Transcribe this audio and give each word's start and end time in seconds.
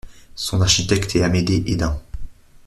Son 0.33 0.61
architecte 0.61 1.15
est 1.15 1.21
Amédée 1.21 1.61
Hédin. 1.67 2.01